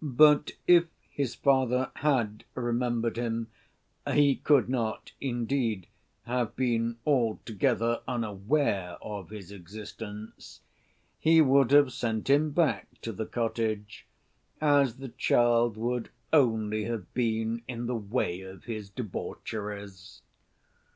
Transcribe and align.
But 0.00 0.52
if 0.68 0.84
his 1.10 1.34
father 1.34 1.90
had 1.96 2.44
remembered 2.54 3.16
him 3.16 3.48
(he 4.08 4.36
could 4.36 4.68
not, 4.68 5.10
indeed, 5.20 5.88
have 6.26 6.54
been 6.54 6.98
altogether 7.04 8.02
unaware 8.06 8.96
of 9.02 9.30
his 9.30 9.50
existence) 9.50 10.60
he 11.18 11.40
would 11.40 11.72
have 11.72 11.92
sent 11.92 12.30
him 12.30 12.52
back 12.52 12.86
to 13.00 13.10
the 13.10 13.26
cottage, 13.26 14.06
as 14.60 14.98
the 14.98 15.08
child 15.08 15.76
would 15.76 16.10
only 16.32 16.84
have 16.84 17.12
been 17.12 17.62
in 17.66 17.86
the 17.86 17.96
way 17.96 18.42
of 18.42 18.66
his 18.66 18.90
debaucheries. 18.90 20.22